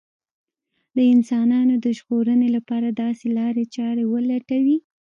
[0.95, 4.77] د انسانانو د ژغورنې لپاره داسې لارې چارې ولټوي